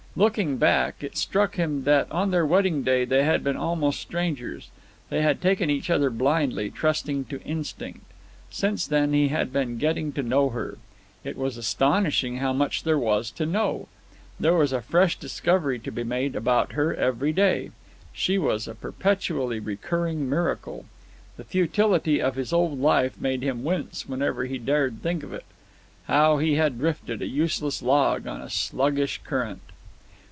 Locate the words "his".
22.35-22.51